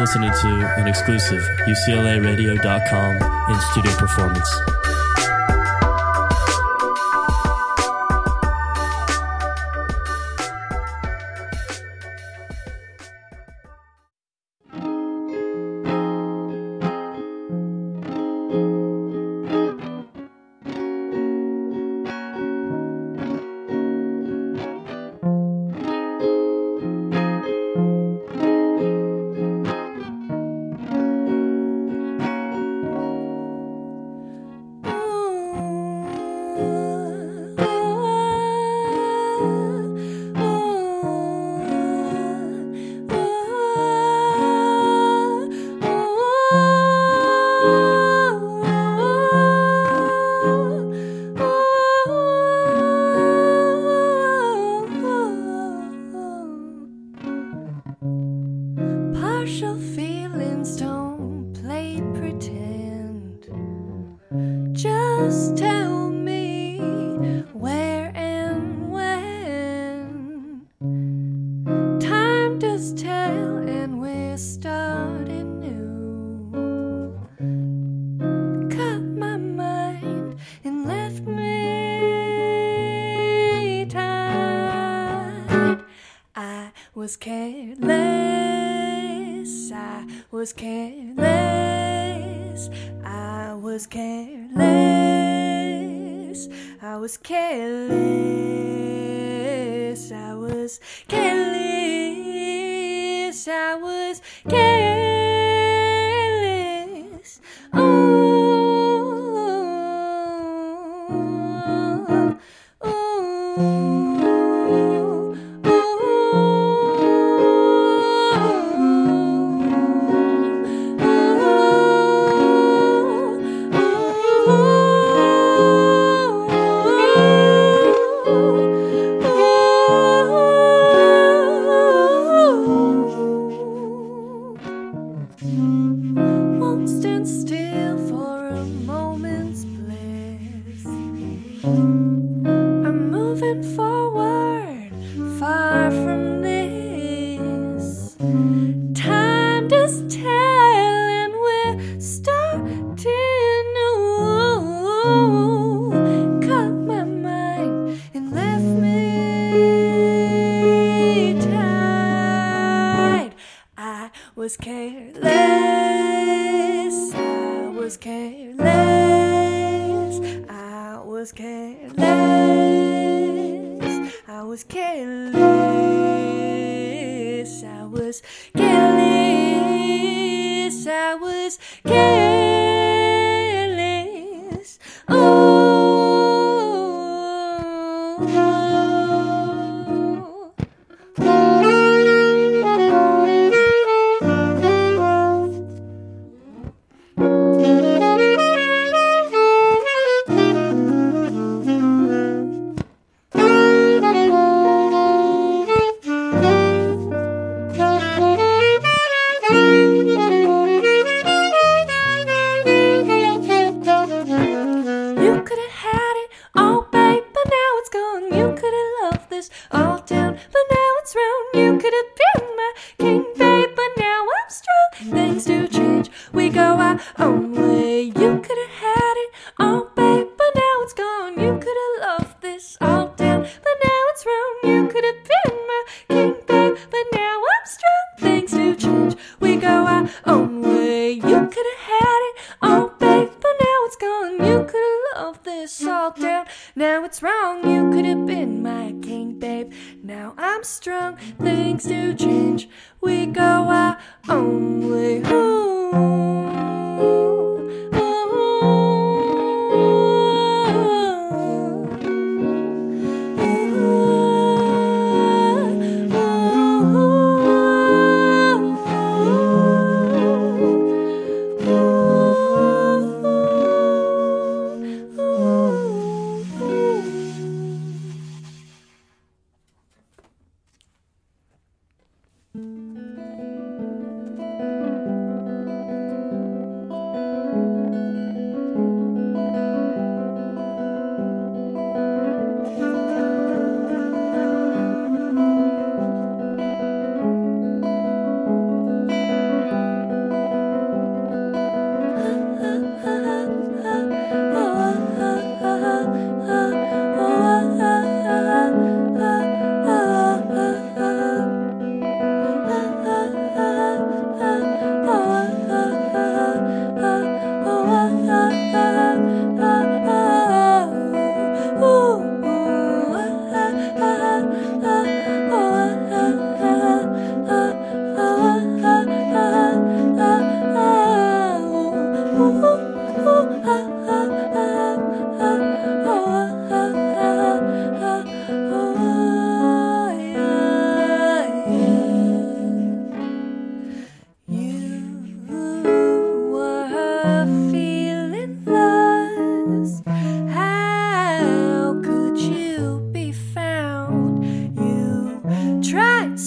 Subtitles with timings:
[0.00, 3.12] listening to an exclusive UCLARadio.com
[3.50, 4.50] in studio performance.
[87.10, 87.82] was careless.
[89.72, 91.20] I was careless.
[93.04, 94.58] I was careless.
[96.80, 98.49] I was careless.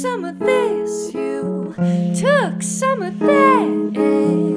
[0.00, 1.74] some of this, you
[2.14, 3.92] took some of that.
[3.96, 4.47] Eh?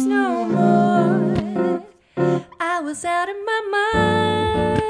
[0.00, 1.82] friends no more.
[2.60, 4.80] I was out of my mind.